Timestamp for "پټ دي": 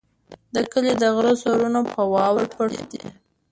2.55-3.03